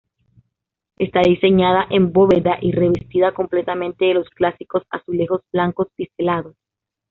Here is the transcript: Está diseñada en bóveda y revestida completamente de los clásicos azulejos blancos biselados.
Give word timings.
Está 0.97 1.21
diseñada 1.21 1.85
en 1.91 2.11
bóveda 2.11 2.57
y 2.59 2.71
revestida 2.71 3.35
completamente 3.35 4.05
de 4.05 4.15
los 4.15 4.27
clásicos 4.31 4.81
azulejos 4.89 5.41
blancos 5.51 5.89
biselados. 5.95 6.55